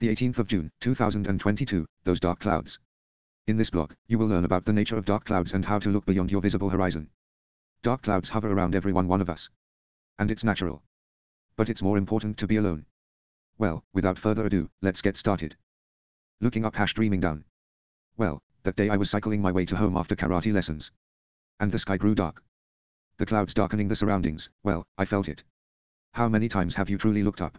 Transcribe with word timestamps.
The 0.00 0.14
18th 0.14 0.38
of 0.38 0.46
June, 0.46 0.70
2022, 0.78 1.84
Those 2.04 2.20
Dark 2.20 2.38
Clouds. 2.38 2.78
In 3.48 3.56
this 3.56 3.70
blog, 3.70 3.94
you 4.06 4.16
will 4.16 4.28
learn 4.28 4.44
about 4.44 4.64
the 4.64 4.72
nature 4.72 4.96
of 4.96 5.04
dark 5.04 5.24
clouds 5.24 5.54
and 5.54 5.64
how 5.64 5.80
to 5.80 5.90
look 5.90 6.06
beyond 6.06 6.30
your 6.30 6.40
visible 6.40 6.70
horizon. 6.70 7.10
Dark 7.82 8.02
clouds 8.02 8.28
hover 8.28 8.52
around 8.52 8.76
every 8.76 8.92
one 8.92 9.08
one 9.08 9.20
of 9.20 9.28
us. 9.28 9.50
And 10.16 10.30
it's 10.30 10.44
natural. 10.44 10.84
But 11.56 11.68
it's 11.68 11.82
more 11.82 11.98
important 11.98 12.38
to 12.38 12.46
be 12.46 12.54
alone. 12.54 12.86
Well, 13.56 13.84
without 13.92 14.18
further 14.18 14.46
ado, 14.46 14.70
let's 14.82 15.02
get 15.02 15.16
started. 15.16 15.56
Looking 16.40 16.64
up 16.64 16.76
hash 16.76 16.94
dreaming 16.94 17.18
down. 17.18 17.44
Well, 18.16 18.40
that 18.62 18.76
day 18.76 18.90
I 18.90 18.98
was 18.98 19.10
cycling 19.10 19.42
my 19.42 19.50
way 19.50 19.64
to 19.64 19.76
home 19.76 19.96
after 19.96 20.14
karate 20.14 20.52
lessons. 20.52 20.92
And 21.58 21.72
the 21.72 21.78
sky 21.80 21.96
grew 21.96 22.14
dark. 22.14 22.40
The 23.16 23.26
clouds 23.26 23.52
darkening 23.52 23.88
the 23.88 23.96
surroundings, 23.96 24.48
well, 24.62 24.86
I 24.96 25.06
felt 25.06 25.28
it. 25.28 25.42
How 26.12 26.28
many 26.28 26.48
times 26.48 26.76
have 26.76 26.88
you 26.88 26.98
truly 26.98 27.24
looked 27.24 27.40
up? 27.40 27.58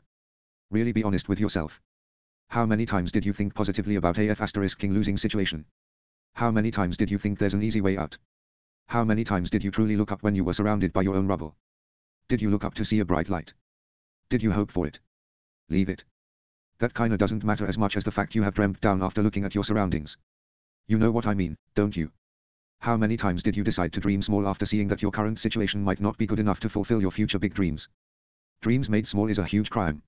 Really 0.71 0.93
be 0.93 1.03
honest 1.03 1.27
with 1.27 1.41
yourself. 1.41 1.81
How 2.49 2.65
many 2.65 2.87
times 2.87 3.11
did 3.11 3.27
you 3.27 3.33
think 3.33 3.53
positively 3.53 3.95
about 3.95 4.17
AF 4.17 4.41
asterisk 4.41 4.79
king 4.79 4.91
losing 4.91 5.17
situation? 5.17 5.65
How 6.33 6.49
many 6.49 6.71
times 6.71 6.97
did 6.97 7.11
you 7.11 7.19
think 7.19 7.37
there's 7.37 7.53
an 7.53 7.61
easy 7.61 7.79
way 7.79 7.95
out? 7.95 8.17
How 8.87 9.03
many 9.03 9.23
times 9.23 9.51
did 9.51 9.63
you 9.63 9.69
truly 9.69 9.95
look 9.95 10.11
up 10.11 10.23
when 10.23 10.33
you 10.33 10.43
were 10.43 10.53
surrounded 10.53 10.91
by 10.91 11.03
your 11.03 11.15
own 11.15 11.27
rubble? 11.27 11.55
Did 12.27 12.41
you 12.41 12.49
look 12.49 12.63
up 12.63 12.73
to 12.73 12.85
see 12.85 13.01
a 13.01 13.05
bright 13.05 13.29
light? 13.29 13.53
Did 14.29 14.41
you 14.41 14.51
hope 14.51 14.71
for 14.71 14.87
it? 14.87 14.99
Leave 15.69 15.89
it. 15.89 16.03
That 16.79 16.95
kinda 16.95 17.17
doesn't 17.17 17.43
matter 17.43 17.67
as 17.67 17.77
much 17.77 17.95
as 17.95 18.03
the 18.03 18.11
fact 18.11 18.33
you 18.33 18.41
have 18.41 18.55
dreamt 18.55 18.81
down 18.81 19.03
after 19.03 19.21
looking 19.21 19.45
at 19.45 19.53
your 19.53 19.63
surroundings. 19.63 20.17
You 20.87 20.97
know 20.97 21.11
what 21.11 21.27
I 21.27 21.35
mean, 21.35 21.55
don't 21.75 21.95
you? 21.95 22.11
How 22.79 22.97
many 22.97 23.15
times 23.15 23.43
did 23.43 23.57
you 23.57 23.63
decide 23.63 23.93
to 23.93 23.99
dream 23.99 24.23
small 24.23 24.47
after 24.47 24.65
seeing 24.65 24.87
that 24.87 25.03
your 25.03 25.11
current 25.11 25.39
situation 25.39 25.83
might 25.83 26.01
not 26.01 26.17
be 26.17 26.25
good 26.25 26.39
enough 26.39 26.61
to 26.61 26.69
fulfill 26.69 26.99
your 26.99 27.11
future 27.11 27.37
big 27.37 27.53
dreams? 27.53 27.87
Dreams 28.61 28.89
made 28.89 29.05
small 29.05 29.29
is 29.29 29.37
a 29.37 29.45
huge 29.45 29.69
crime. 29.69 30.01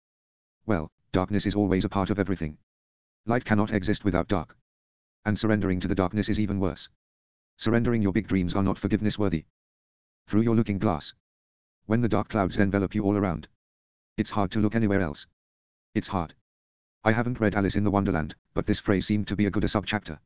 Well, 0.65 0.91
darkness 1.11 1.45
is 1.45 1.55
always 1.55 1.85
a 1.85 1.89
part 1.89 2.09
of 2.09 2.19
everything. 2.19 2.57
Light 3.25 3.45
cannot 3.45 3.71
exist 3.71 4.05
without 4.05 4.27
dark. 4.27 4.55
And 5.25 5.37
surrendering 5.37 5.79
to 5.81 5.87
the 5.87 5.95
darkness 5.95 6.29
is 6.29 6.39
even 6.39 6.59
worse. 6.59 6.89
Surrendering 7.57 8.01
your 8.01 8.13
big 8.13 8.27
dreams 8.27 8.55
are 8.55 8.63
not 8.63 8.79
forgiveness 8.79 9.19
worthy. 9.19 9.45
Through 10.27 10.41
your 10.41 10.55
looking 10.55 10.79
glass. 10.79 11.13
When 11.85 12.01
the 12.01 12.09
dark 12.09 12.29
clouds 12.29 12.57
envelop 12.57 12.95
you 12.95 13.03
all 13.03 13.17
around. 13.17 13.47
It's 14.17 14.29
hard 14.29 14.51
to 14.51 14.59
look 14.59 14.75
anywhere 14.75 15.01
else. 15.01 15.27
It's 15.93 16.07
hard. 16.07 16.33
I 17.03 17.11
haven't 17.11 17.39
read 17.39 17.55
Alice 17.55 17.75
in 17.75 17.83
the 17.83 17.91
Wonderland, 17.91 18.35
but 18.53 18.65
this 18.65 18.79
phrase 18.79 19.05
seemed 19.05 19.27
to 19.27 19.35
be 19.35 19.45
a 19.45 19.51
good 19.51 19.63
a 19.63 19.67
subchapter. 19.67 20.19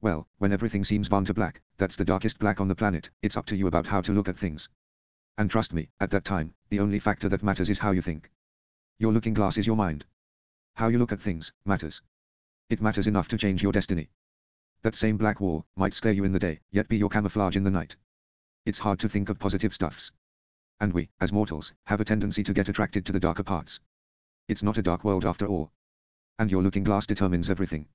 Well, 0.00 0.28
when 0.38 0.52
everything 0.52 0.84
seems 0.84 1.08
to 1.08 1.34
black, 1.34 1.60
that's 1.76 1.96
the 1.96 2.04
darkest 2.04 2.38
black 2.38 2.60
on 2.60 2.68
the 2.68 2.74
planet, 2.74 3.10
it's 3.22 3.36
up 3.36 3.46
to 3.46 3.56
you 3.56 3.66
about 3.66 3.86
how 3.86 4.00
to 4.02 4.12
look 4.12 4.28
at 4.28 4.38
things. 4.38 4.68
And 5.38 5.50
trust 5.50 5.72
me, 5.72 5.90
at 6.00 6.10
that 6.10 6.24
time, 6.24 6.54
the 6.68 6.80
only 6.80 6.98
factor 6.98 7.28
that 7.28 7.42
matters 7.42 7.70
is 7.70 7.78
how 7.78 7.92
you 7.92 8.02
think. 8.02 8.30
Your 9.00 9.14
looking 9.14 9.32
glass 9.32 9.56
is 9.56 9.66
your 9.66 9.76
mind. 9.76 10.04
How 10.74 10.88
you 10.88 10.98
look 10.98 11.10
at 11.10 11.22
things, 11.22 11.54
matters. 11.64 12.02
It 12.68 12.82
matters 12.82 13.06
enough 13.06 13.28
to 13.28 13.38
change 13.38 13.62
your 13.62 13.72
destiny. 13.72 14.10
That 14.82 14.94
same 14.94 15.16
black 15.16 15.40
wall, 15.40 15.64
might 15.74 15.94
scare 15.94 16.12
you 16.12 16.24
in 16.24 16.32
the 16.32 16.38
day, 16.38 16.60
yet 16.70 16.86
be 16.86 16.98
your 16.98 17.08
camouflage 17.08 17.56
in 17.56 17.64
the 17.64 17.70
night. 17.70 17.96
It's 18.66 18.80
hard 18.80 19.00
to 19.00 19.08
think 19.08 19.30
of 19.30 19.38
positive 19.38 19.72
stuffs. 19.72 20.12
And 20.80 20.92
we, 20.92 21.08
as 21.18 21.32
mortals, 21.32 21.72
have 21.86 22.02
a 22.02 22.04
tendency 22.04 22.42
to 22.42 22.52
get 22.52 22.68
attracted 22.68 23.06
to 23.06 23.12
the 23.12 23.20
darker 23.20 23.42
parts. 23.42 23.80
It's 24.48 24.62
not 24.62 24.76
a 24.76 24.82
dark 24.82 25.02
world 25.02 25.24
after 25.24 25.46
all. 25.46 25.72
And 26.38 26.50
your 26.50 26.62
looking 26.62 26.84
glass 26.84 27.06
determines 27.06 27.48
everything. 27.48 27.88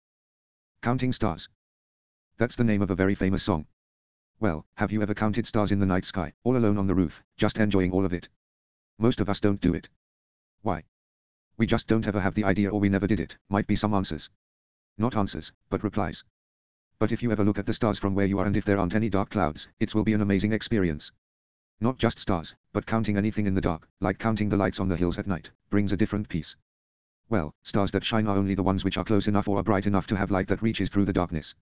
Counting 0.82 1.14
stars. 1.14 1.50
That's 2.38 2.56
the 2.56 2.64
name 2.64 2.82
of 2.82 2.90
a 2.90 2.96
very 2.96 3.14
famous 3.14 3.44
song. 3.44 3.68
Well, 4.40 4.66
have 4.74 4.92
you 4.92 5.04
ever 5.04 5.14
counted 5.14 5.46
stars 5.46 5.72
in 5.72 5.78
the 5.78 5.86
night 5.86 6.06
sky, 6.06 6.34
all 6.44 6.58
alone 6.58 6.80
on 6.80 6.88
the 6.88 6.96
roof, 6.96 7.24
just 7.38 7.60
enjoying 7.60 7.92
all 7.92 8.06
of 8.06 8.14
it? 8.14 8.28
Most 8.98 9.22
of 9.22 9.30
us 9.30 9.40
don't 9.40 9.62
do 9.62 9.76
it. 9.76 9.88
Why? 10.64 10.84
We 11.58 11.66
just 11.66 11.88
don't 11.88 12.08
ever 12.08 12.20
have 12.20 12.36
the 12.36 12.44
idea 12.44 12.70
or 12.70 12.80
we 12.82 12.90
never 12.90 13.08
did 13.08 13.22
it, 13.22 13.38
might 13.48 13.66
be 13.66 13.76
some 13.76 13.94
answers. 13.94 14.30
Not 14.98 15.16
answers, 15.16 15.54
but 15.70 15.84
replies. 15.84 16.24
But 17.00 17.12
if 17.12 17.24
you 17.24 17.32
ever 17.32 17.46
look 17.46 17.58
at 17.58 17.66
the 17.66 17.74
stars 17.74 17.98
from 17.98 18.14
where 18.14 18.26
you 18.26 18.40
are 18.40 18.46
and 18.46 18.58
if 18.58 18.66
there 18.66 18.78
aren't 18.78 18.96
any 18.96 19.10
dark 19.10 19.30
clouds, 19.30 19.68
it 19.80 19.96
will 19.96 20.04
be 20.04 20.14
an 20.14 20.22
amazing 20.22 20.52
experience. 20.52 21.12
Not 21.80 21.98
just 21.98 22.20
stars, 22.20 22.56
but 22.74 22.86
counting 22.86 23.18
anything 23.18 23.48
in 23.48 23.54
the 23.54 23.62
dark, 23.62 23.88
like 24.02 24.20
counting 24.20 24.50
the 24.50 24.58
lights 24.58 24.80
on 24.80 24.90
the 24.90 24.98
hills 24.98 25.18
at 25.18 25.28
night, 25.28 25.52
brings 25.70 25.94
a 25.94 25.98
different 25.98 26.28
peace. 26.28 26.56
Well, 27.30 27.54
stars 27.64 27.92
that 27.92 28.04
shine 28.04 28.28
are 28.28 28.38
only 28.38 28.56
the 28.56 28.64
ones 28.64 28.84
which 28.84 28.98
are 28.98 29.04
close 29.04 29.28
enough 29.28 29.48
or 29.48 29.58
are 29.58 29.64
bright 29.64 29.88
enough 29.88 30.08
to 30.08 30.18
have 30.18 30.32
light 30.32 30.48
that 30.50 30.62
reaches 30.62 30.90
through 30.90 31.06
the 31.06 31.14
darkness. 31.14 31.56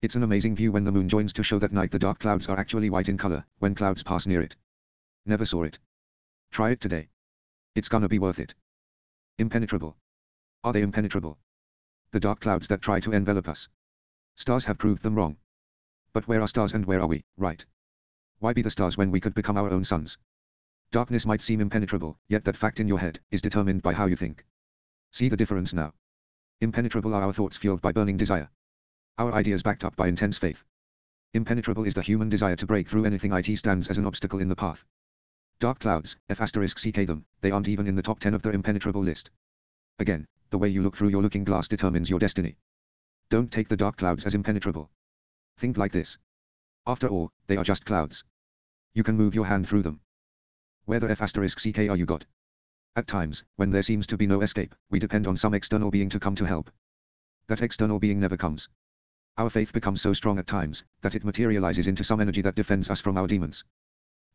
It's 0.00 0.16
an 0.16 0.22
amazing 0.22 0.56
view 0.56 0.72
when 0.72 0.84
the 0.84 0.92
moon 0.92 1.08
joins 1.08 1.32
to 1.34 1.42
show 1.42 1.58
that 1.58 1.72
night 1.72 1.90
the 1.90 1.98
dark 1.98 2.20
clouds 2.20 2.48
are 2.48 2.58
actually 2.58 2.90
white 2.90 3.08
in 3.08 3.16
color, 3.16 3.44
when 3.58 3.74
clouds 3.74 4.02
pass 4.02 4.26
near 4.26 4.42
it. 4.42 4.56
Never 5.26 5.44
saw 5.44 5.62
it. 5.64 5.78
Try 6.50 6.70
it 6.70 6.80
today. 6.80 7.08
It's 7.74 7.88
gonna 7.88 8.08
be 8.08 8.18
worth 8.18 8.38
it. 8.38 8.54
Impenetrable. 9.36 9.96
Are 10.62 10.72
they 10.72 10.82
impenetrable? 10.82 11.38
The 12.12 12.20
dark 12.20 12.38
clouds 12.38 12.68
that 12.68 12.80
try 12.80 13.00
to 13.00 13.10
envelop 13.10 13.48
us. 13.48 13.68
Stars 14.36 14.64
have 14.66 14.78
proved 14.78 15.02
them 15.02 15.16
wrong. 15.16 15.38
But 16.12 16.28
where 16.28 16.40
are 16.40 16.46
stars 16.46 16.72
and 16.72 16.86
where 16.86 17.00
are 17.00 17.08
we, 17.08 17.24
right? 17.36 17.66
Why 18.38 18.52
be 18.52 18.62
the 18.62 18.70
stars 18.70 18.96
when 18.96 19.10
we 19.10 19.18
could 19.18 19.34
become 19.34 19.56
our 19.56 19.70
own 19.70 19.82
suns? 19.82 20.18
Darkness 20.92 21.26
might 21.26 21.42
seem 21.42 21.60
impenetrable, 21.60 22.16
yet 22.28 22.44
that 22.44 22.56
fact 22.56 22.78
in 22.78 22.86
your 22.86 23.00
head 23.00 23.18
is 23.32 23.42
determined 23.42 23.82
by 23.82 23.92
how 23.92 24.06
you 24.06 24.14
think. 24.14 24.46
See 25.10 25.28
the 25.28 25.36
difference 25.36 25.74
now. 25.74 25.94
Impenetrable 26.60 27.12
are 27.12 27.22
our 27.22 27.32
thoughts 27.32 27.56
fueled 27.56 27.80
by 27.80 27.90
burning 27.90 28.16
desire. 28.16 28.50
Our 29.18 29.32
ideas 29.32 29.64
backed 29.64 29.84
up 29.84 29.96
by 29.96 30.06
intense 30.06 30.38
faith. 30.38 30.62
Impenetrable 31.32 31.84
is 31.84 31.94
the 31.94 32.02
human 32.02 32.28
desire 32.28 32.54
to 32.54 32.66
break 32.66 32.88
through 32.88 33.06
anything 33.06 33.32
it 33.32 33.58
stands 33.58 33.88
as 33.88 33.98
an 33.98 34.06
obstacle 34.06 34.38
in 34.38 34.48
the 34.48 34.54
path. 34.54 34.84
Dark 35.60 35.78
clouds, 35.78 36.16
F 36.28 36.40
asterisk 36.40 36.78
CK 36.78 37.06
them, 37.06 37.24
they 37.40 37.50
aren't 37.50 37.68
even 37.68 37.86
in 37.86 37.94
the 37.94 38.02
top 38.02 38.20
10 38.20 38.34
of 38.34 38.42
the 38.42 38.50
impenetrable 38.50 39.02
list. 39.02 39.30
Again, 39.98 40.26
the 40.50 40.58
way 40.58 40.68
you 40.68 40.82
look 40.82 40.96
through 40.96 41.08
your 41.08 41.22
looking 41.22 41.44
glass 41.44 41.68
determines 41.68 42.10
your 42.10 42.18
destiny. 42.18 42.56
Don't 43.30 43.50
take 43.50 43.68
the 43.68 43.76
dark 43.76 43.96
clouds 43.96 44.26
as 44.26 44.34
impenetrable. 44.34 44.90
Think 45.56 45.76
like 45.76 45.92
this. 45.92 46.18
After 46.86 47.08
all, 47.08 47.30
they 47.46 47.56
are 47.56 47.64
just 47.64 47.84
clouds. 47.84 48.24
You 48.92 49.02
can 49.02 49.16
move 49.16 49.34
your 49.34 49.46
hand 49.46 49.68
through 49.68 49.82
them. 49.82 50.00
Where 50.84 51.00
the 51.00 51.10
F 51.10 51.22
asterisk 51.22 51.58
CK 51.58 51.88
are 51.88 51.96
you 51.96 52.06
got? 52.06 52.26
At 52.96 53.06
times, 53.06 53.42
when 53.56 53.70
there 53.70 53.82
seems 53.82 54.06
to 54.08 54.16
be 54.16 54.26
no 54.26 54.42
escape, 54.42 54.74
we 54.90 54.98
depend 54.98 55.26
on 55.26 55.36
some 55.36 55.54
external 55.54 55.90
being 55.90 56.08
to 56.10 56.20
come 56.20 56.34
to 56.36 56.44
help. 56.44 56.70
That 57.46 57.62
external 57.62 57.98
being 57.98 58.20
never 58.20 58.36
comes. 58.36 58.68
Our 59.36 59.50
faith 59.50 59.72
becomes 59.72 60.00
so 60.00 60.12
strong 60.12 60.38
at 60.38 60.46
times, 60.46 60.84
that 61.00 61.14
it 61.14 61.24
materializes 61.24 61.86
into 61.86 62.04
some 62.04 62.20
energy 62.20 62.42
that 62.42 62.54
defends 62.54 62.90
us 62.90 63.00
from 63.00 63.16
our 63.16 63.26
demons. 63.26 63.64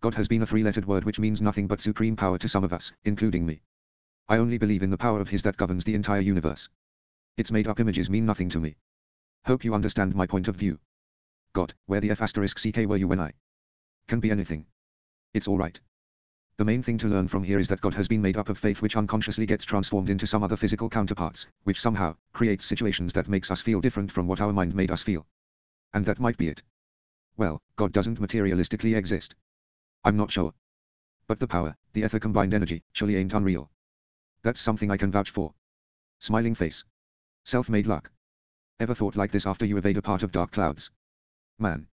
God 0.02 0.14
has 0.14 0.30
been 0.30 0.42
a 0.42 0.46
three-lettered 0.46 0.86
word 0.86 1.04
which 1.04 1.20
means 1.20 1.42
nothing 1.42 1.68
but 1.68 1.82
supreme 1.82 2.16
power 2.16 2.38
to 2.38 2.48
some 2.48 2.64
of 2.64 2.72
us, 2.72 2.94
including 3.04 3.46
me. 3.46 3.62
I 4.30 4.38
only 4.38 4.58
believe 4.58 4.82
in 4.82 4.92
the 4.92 4.98
power 4.98 5.20
of 5.20 5.28
His 5.28 5.42
that 5.44 5.58
governs 5.58 5.84
the 5.84 5.94
entire 5.94 6.22
universe. 6.22 6.70
Its 7.36 7.52
made-up 7.52 7.82
images 7.82 8.10
mean 8.10 8.26
nothing 8.26 8.48
to 8.50 8.62
me. 8.62 8.78
Hope 9.46 9.66
you 9.66 9.74
understand 9.74 10.16
my 10.16 10.26
point 10.26 10.48
of 10.48 10.56
view. 10.56 10.80
God, 11.52 11.74
where 11.86 12.00
the 12.00 12.12
F 12.12 12.22
asterisk 12.22 12.58
CK 12.58 12.88
were 12.88 12.96
you 12.96 13.10
when 13.10 13.20
I? 13.20 13.34
Can 14.08 14.22
be 14.22 14.32
anything. 14.32 14.68
It's 15.34 15.50
alright. 15.50 15.82
The 16.56 16.66
main 16.66 16.81
thing 16.81 16.98
to 17.00 17.08
learn 17.08 17.28
from 17.28 17.44
here 17.44 17.60
is 17.60 17.68
that 17.68 17.81
God 17.81 17.94
has 17.96 18.08
been 18.08 18.22
made 18.22 18.38
up 18.38 18.48
of 18.48 18.58
faith 18.58 18.81
which 18.81 18.96
unconsciously 18.96 19.46
gets 19.46 19.66
transformed 19.66 20.10
into 20.10 20.28
some 20.28 20.44
other 20.44 20.56
physical 20.56 20.90
counterparts, 20.90 21.46
which 21.64 21.81
somehow, 21.81 22.16
creates 22.31 22.66
situations 22.66 23.12
that 23.14 23.28
makes 23.28 23.52
us 23.52 23.62
feel 23.62 23.81
different 23.81 24.14
from 24.14 24.28
what 24.28 24.40
our 24.40 24.54
mind 24.54 24.74
made 24.74 24.92
us 24.92 25.04
feel. 25.04 25.28
And 25.94 26.06
that 26.06 26.20
might 26.20 26.38
be 26.38 26.48
it. 26.48 26.64
Well, 27.36 27.62
God 27.76 27.92
doesn't 27.92 28.22
materialistically 28.22 28.96
exist. 28.96 29.36
I'm 30.04 30.18
not 30.18 30.32
sure. 30.32 30.54
But 31.28 31.40
the 31.40 31.48
power, 31.48 31.76
the 31.94 32.04
ether 32.04 32.20
combined 32.20 32.54
energy, 32.54 32.84
surely 32.94 33.16
ain't 33.16 33.34
unreal. 33.34 33.70
That's 34.42 34.60
something 34.60 34.90
I 34.90 34.98
can 34.98 35.12
vouch 35.12 35.30
for. 35.30 35.54
Smiling 36.20 36.56
face. 36.56 36.86
Self-made 37.44 37.88
luck. 37.88 38.12
Ever 38.80 38.96
thought 38.96 39.16
like 39.16 39.32
this 39.32 39.46
after 39.46 39.66
you 39.66 39.78
evade 39.78 39.98
a 39.98 40.02
part 40.02 40.24
of 40.24 40.32
dark 40.32 40.52
clouds? 40.52 40.90
Man. 41.58 41.88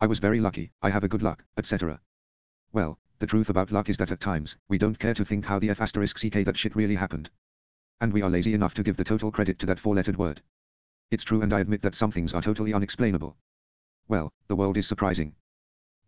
I 0.00 0.06
was 0.06 0.18
very 0.18 0.40
lucky, 0.40 0.72
I 0.80 0.90
have 0.90 1.04
a 1.04 1.08
good 1.08 1.22
luck, 1.22 1.44
etc. 1.56 2.00
Well, 2.72 2.98
the 3.18 3.26
truth 3.26 3.50
about 3.50 3.70
luck 3.70 3.88
is 3.88 3.96
that 3.98 4.10
at 4.10 4.20
times, 4.20 4.56
we 4.68 4.78
don't 4.78 4.98
care 4.98 5.14
to 5.14 5.24
think 5.24 5.44
how 5.44 5.58
the 5.58 5.70
F 5.70 5.80
asterisk 5.80 6.16
CK 6.16 6.44
that 6.44 6.56
shit 6.56 6.74
really 6.74 6.94
happened. 6.94 7.30
And 8.00 8.12
we 8.12 8.22
are 8.22 8.30
lazy 8.30 8.54
enough 8.54 8.74
to 8.74 8.82
give 8.82 8.96
the 8.96 9.04
total 9.04 9.30
credit 9.30 9.58
to 9.60 9.66
that 9.66 9.78
four-lettered 9.78 10.16
word. 10.16 10.42
It's 11.10 11.24
true 11.24 11.42
and 11.42 11.52
I 11.52 11.60
admit 11.60 11.82
that 11.82 11.94
some 11.94 12.10
things 12.10 12.34
are 12.34 12.42
totally 12.42 12.74
unexplainable. 12.74 13.36
Well, 14.08 14.32
the 14.48 14.56
world 14.56 14.76
is 14.76 14.86
surprising. 14.86 15.34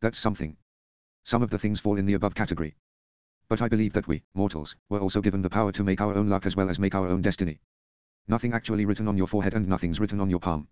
That's 0.01 0.19
something. 0.19 0.57
Some 1.27 1.43
of 1.43 1.51
the 1.51 1.59
things 1.59 1.81
fall 1.81 1.99
in 1.99 2.07
the 2.07 2.15
above 2.15 2.37
category. 2.37 2.77
But 3.49 3.61
I 3.61 3.67
believe 3.67 3.93
that 3.95 4.07
we, 4.07 4.23
mortals, 4.35 4.77
were 4.89 5.01
also 5.01 5.21
given 5.21 5.43
the 5.43 5.51
power 5.51 5.73
to 5.73 5.83
make 5.83 6.01
our 6.01 6.15
own 6.15 6.29
luck 6.29 6.47
as 6.47 6.55
well 6.55 6.71
as 6.71 6.79
make 6.79 6.95
our 6.95 7.09
own 7.09 7.21
destiny. 7.21 7.59
Nothing 8.29 8.53
actually 8.53 8.87
written 8.87 9.09
on 9.09 9.17
your 9.17 9.27
forehead 9.27 9.53
and 9.53 9.67
nothing's 9.67 9.99
written 9.99 10.21
on 10.21 10.31
your 10.31 10.39
palm. 10.39 10.69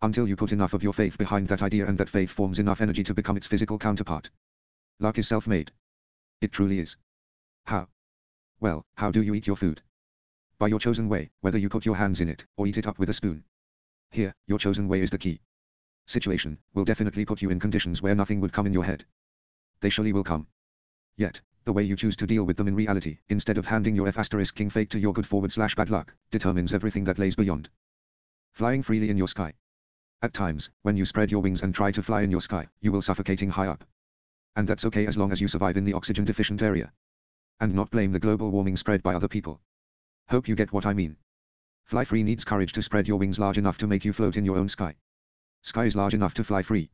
Until 0.00 0.26
you 0.26 0.34
put 0.34 0.50
enough 0.50 0.72
of 0.72 0.82
your 0.82 0.94
faith 0.94 1.18
behind 1.18 1.46
that 1.48 1.60
idea 1.62 1.86
and 1.86 1.98
that 1.98 2.08
faith 2.08 2.30
forms 2.30 2.58
enough 2.58 2.80
energy 2.80 3.02
to 3.02 3.12
become 3.12 3.36
its 3.36 3.46
physical 3.46 3.78
counterpart. 3.78 4.30
Luck 4.98 5.18
is 5.18 5.28
self-made. 5.28 5.70
It 6.40 6.52
truly 6.52 6.78
is. 6.78 6.96
How? 7.66 7.88
Well, 8.60 8.86
how 8.94 9.10
do 9.10 9.20
you 9.20 9.34
eat 9.34 9.46
your 9.46 9.56
food? 9.56 9.82
By 10.56 10.68
your 10.68 10.78
chosen 10.78 11.10
way, 11.10 11.30
whether 11.42 11.58
you 11.58 11.68
put 11.68 11.84
your 11.84 11.96
hands 11.96 12.22
in 12.22 12.30
it, 12.30 12.46
or 12.56 12.66
eat 12.66 12.78
it 12.78 12.86
up 12.86 12.98
with 12.98 13.10
a 13.10 13.12
spoon. 13.12 13.44
Here, 14.10 14.34
your 14.46 14.58
chosen 14.58 14.88
way 14.88 15.02
is 15.02 15.10
the 15.10 15.18
key. 15.18 15.42
Situation, 16.06 16.56
will 16.72 16.86
definitely 16.86 17.26
put 17.26 17.42
you 17.42 17.50
in 17.50 17.60
conditions 17.60 18.00
where 18.00 18.14
nothing 18.14 18.40
would 18.40 18.54
come 18.54 18.64
in 18.64 18.72
your 18.72 18.84
head. 18.84 19.04
They 19.82 19.90
surely 19.90 20.14
will 20.14 20.24
come. 20.24 20.46
Yet, 21.16 21.42
The 21.64 21.72
way 21.72 21.84
you 21.84 21.94
choose 21.94 22.16
to 22.16 22.26
deal 22.26 22.42
with 22.42 22.56
them 22.56 22.66
in 22.66 22.74
reality, 22.74 23.18
instead 23.28 23.56
of 23.56 23.66
handing 23.66 23.94
your 23.94 24.08
F 24.08 24.18
asterisk 24.18 24.56
king 24.56 24.68
fate 24.68 24.90
to 24.90 24.98
your 24.98 25.12
good 25.12 25.26
forward 25.26 25.52
slash 25.52 25.76
bad 25.76 25.90
luck, 25.90 26.12
determines 26.32 26.74
everything 26.74 27.04
that 27.04 27.20
lays 27.20 27.36
beyond. 27.36 27.70
Flying 28.52 28.82
freely 28.82 29.10
in 29.10 29.16
your 29.16 29.28
sky. 29.28 29.52
At 30.22 30.34
times, 30.34 30.70
when 30.82 30.96
you 30.96 31.04
spread 31.04 31.30
your 31.30 31.40
wings 31.40 31.62
and 31.62 31.72
try 31.72 31.92
to 31.92 32.02
fly 32.02 32.22
in 32.22 32.32
your 32.32 32.40
sky, 32.40 32.66
you 32.80 32.90
will 32.90 33.02
suffocating 33.02 33.50
high 33.50 33.68
up. 33.68 33.84
And 34.56 34.68
that's 34.68 34.84
okay 34.86 35.06
as 35.06 35.16
long 35.16 35.30
as 35.30 35.40
you 35.40 35.46
survive 35.46 35.76
in 35.76 35.84
the 35.84 35.92
oxygen 35.92 36.24
deficient 36.24 36.62
area. 36.62 36.92
And 37.60 37.74
not 37.74 37.90
blame 37.90 38.10
the 38.10 38.18
global 38.18 38.50
warming 38.50 38.76
spread 38.76 39.02
by 39.02 39.14
other 39.14 39.28
people. 39.28 39.60
Hope 40.30 40.48
you 40.48 40.56
get 40.56 40.72
what 40.72 40.84
I 40.84 40.94
mean. 40.94 41.16
Fly 41.84 42.04
free 42.04 42.24
needs 42.24 42.44
courage 42.44 42.72
to 42.72 42.82
spread 42.82 43.06
your 43.06 43.18
wings 43.18 43.38
large 43.38 43.58
enough 43.58 43.78
to 43.78 43.86
make 43.86 44.04
you 44.04 44.12
float 44.12 44.36
in 44.36 44.44
your 44.44 44.56
own 44.56 44.68
sky. 44.68 44.96
Sky 45.62 45.84
is 45.84 45.94
large 45.94 46.14
enough 46.14 46.34
to 46.34 46.44
fly 46.44 46.62
free. 46.62 46.90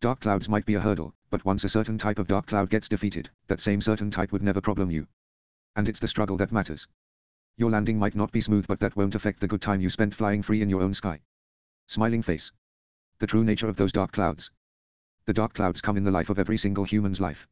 Dark 0.00 0.20
clouds 0.20 0.48
might 0.48 0.64
be 0.64 0.74
a 0.74 0.80
hurdle, 0.80 1.14
but 1.30 1.44
once 1.44 1.64
a 1.64 1.68
certain 1.68 1.96
type 1.96 2.18
of 2.18 2.26
dark 2.26 2.46
cloud 2.46 2.68
gets 2.68 2.88
defeated, 2.88 3.30
that 3.46 3.60
same 3.60 3.80
certain 3.80 4.10
type 4.10 4.32
would 4.32 4.42
never 4.42 4.60
problem 4.60 4.90
you. 4.90 5.06
And 5.76 5.88
it's 5.88 6.00
the 6.00 6.08
struggle 6.08 6.36
that 6.38 6.52
matters. 6.52 6.88
Your 7.56 7.70
landing 7.70 7.98
might 7.98 8.16
not 8.16 8.32
be 8.32 8.40
smooth 8.40 8.66
but 8.66 8.80
that 8.80 8.96
won't 8.96 9.14
affect 9.14 9.40
the 9.40 9.48
good 9.48 9.62
time 9.62 9.80
you 9.80 9.90
spent 9.90 10.14
flying 10.14 10.42
free 10.42 10.60
in 10.60 10.68
your 10.68 10.82
own 10.82 10.92
sky. 10.92 11.20
Smiling 11.86 12.22
face. 12.22 12.50
The 13.18 13.26
true 13.26 13.44
nature 13.44 13.68
of 13.68 13.76
those 13.76 13.92
dark 13.92 14.12
clouds. 14.12 14.50
The 15.26 15.32
dark 15.32 15.54
clouds 15.54 15.80
come 15.80 15.96
in 15.96 16.04
the 16.04 16.10
life 16.10 16.30
of 16.30 16.38
every 16.38 16.56
single 16.56 16.84
human's 16.84 17.20
life. 17.20 17.46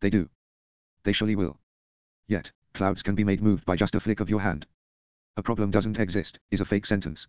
They 0.00 0.10
do. 0.10 0.28
They 1.04 1.12
surely 1.12 1.36
will. 1.36 1.58
Yet, 2.26 2.52
clouds 2.74 3.02
can 3.02 3.14
be 3.14 3.24
made 3.24 3.40
moved 3.40 3.64
by 3.64 3.76
just 3.76 3.94
a 3.94 4.00
flick 4.00 4.20
of 4.20 4.28
your 4.28 4.40
hand. 4.40 4.66
A 5.36 5.42
problem 5.42 5.70
doesn't 5.70 5.98
exist, 5.98 6.40
is 6.50 6.60
a 6.60 6.64
fake 6.64 6.84
sentence. 6.84 7.28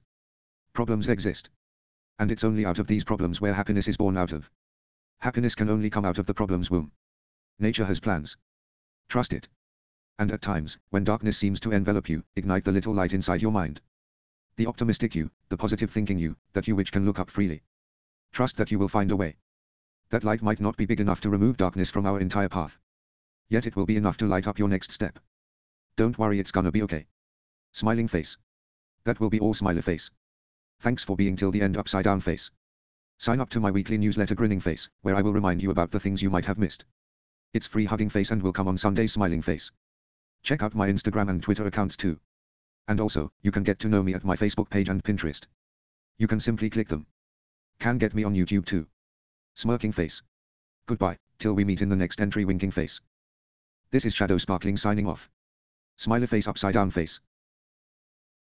Problems 0.74 1.08
exist. 1.08 1.50
And 2.18 2.32
it's 2.32 2.44
only 2.44 2.66
out 2.66 2.80
of 2.80 2.88
these 2.88 3.04
problems 3.04 3.40
where 3.40 3.54
happiness 3.54 3.88
is 3.88 3.98
born 3.98 4.18
out 4.18 4.34
of. 4.34 4.50
Happiness 5.20 5.54
can 5.54 5.70
only 5.70 5.90
come 5.90 6.06
out 6.06 6.18
of 6.18 6.26
the 6.26 6.34
problem's 6.34 6.72
womb. 6.72 6.92
Nature 7.60 7.84
has 7.84 8.00
plans. 8.00 8.38
Trust 9.10 9.34
it. 9.34 9.50
And 10.18 10.32
at 10.32 10.42
times, 10.42 10.78
when 10.92 11.04
darkness 11.04 11.38
seems 11.38 11.60
to 11.62 11.72
envelop 11.72 12.08
you, 12.08 12.24
ignite 12.38 12.64
the 12.64 12.72
little 12.72 12.94
light 12.94 13.14
inside 13.14 13.42
your 13.42 13.52
mind. 13.52 13.82
The 14.56 14.68
optimistic 14.68 15.16
you, 15.16 15.30
the 15.50 15.58
positive 15.58 15.92
thinking 15.92 16.20
you, 16.20 16.38
that 16.54 16.68
you 16.68 16.76
which 16.76 16.94
can 16.94 17.06
look 17.06 17.20
up 17.20 17.30
freely. 17.30 17.64
Trust 18.32 18.56
that 18.58 18.72
you 18.72 18.80
will 18.80 18.88
find 18.88 19.12
a 19.12 19.16
way. 19.18 19.36
That 20.10 20.24
light 20.24 20.42
might 20.42 20.62
not 20.62 20.78
be 20.78 20.86
big 20.86 21.02
enough 21.02 21.20
to 21.22 21.30
remove 21.30 21.58
darkness 21.58 21.90
from 21.90 22.06
our 22.06 22.20
entire 22.20 22.50
path. 22.50 22.78
Yet 23.50 23.68
it 23.68 23.76
will 23.76 23.86
be 23.86 23.98
enough 23.98 24.18
to 24.18 24.26
light 24.26 24.48
up 24.48 24.58
your 24.58 24.70
next 24.70 24.92
step. 24.92 25.20
Don't 25.98 26.18
worry 26.18 26.40
it's 26.40 26.52
gonna 26.52 26.72
be 26.72 26.84
okay. 26.84 27.08
Smiling 27.74 28.08
face. 28.08 28.38
That 29.04 29.20
will 29.20 29.30
be 29.30 29.40
all 29.40 29.54
smiley 29.54 29.82
face. 29.82 30.12
Thanks 30.80 31.04
for 31.04 31.18
being 31.18 31.36
till 31.36 31.52
the 31.52 31.62
end 31.62 31.76
upside 31.76 32.06
down 32.06 32.22
face. 32.22 32.52
Sign 33.20 33.42
up 33.42 33.50
to 33.50 33.60
my 33.60 33.70
weekly 33.70 33.98
newsletter 33.98 34.34
grinning 34.34 34.62
face, 34.62 34.90
where 35.02 35.14
I 35.14 35.22
will 35.22 35.34
remind 35.34 35.62
you 35.62 35.72
about 35.72 35.92
the 35.92 36.00
things 36.00 36.22
you 36.22 36.30
might 36.30 36.46
have 36.46 36.58
missed. 36.58 36.86
It's 37.52 37.68
free 37.68 37.84
hugging 37.84 38.10
face 38.10 38.32
and 38.32 38.42
will 38.42 38.54
come 38.54 38.70
on 38.70 38.78
Sunday 38.78 39.08
smiling 39.08 39.42
face. 39.42 39.74
Check 40.42 40.64
out 40.64 40.74
my 40.74 40.88
Instagram 40.88 41.30
and 41.30 41.44
Twitter 41.44 41.68
accounts 41.68 41.98
too. 41.98 42.18
And 42.88 43.02
also, 43.02 43.34
you 43.42 43.52
can 43.52 43.64
get 43.64 43.78
to 43.80 43.90
know 43.90 44.02
me 44.02 44.14
at 44.14 44.24
my 44.24 44.38
Facebook 44.38 44.70
page 44.70 44.88
and 44.88 45.04
Pinterest. 45.04 45.46
You 46.18 46.28
can 46.28 46.40
simply 46.40 46.70
click 46.70 46.88
them. 46.88 47.08
Can 47.80 47.98
get 47.98 48.14
me 48.14 48.24
on 48.24 48.36
YouTube 48.36 48.66
too. 48.66 48.88
Smirking 49.54 49.92
face. 49.92 50.24
Goodbye, 50.86 51.20
till 51.40 51.54
we 51.54 51.66
meet 51.66 51.82
in 51.82 51.90
the 51.90 51.98
next 51.98 52.22
entry 52.22 52.46
winking 52.46 52.72
face. 52.72 53.02
This 53.92 54.06
is 54.06 54.14
Shadow 54.14 54.38
Sparkling 54.38 54.78
signing 54.78 55.08
off. 55.08 55.30
Smiley 55.98 56.28
face 56.28 56.48
upside 56.48 56.76
down 56.76 56.90
face. 56.90 57.20